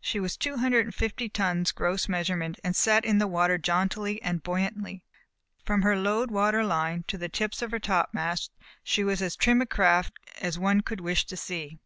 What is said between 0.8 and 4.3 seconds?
and fifty tons gross measurement and sat in the water jauntily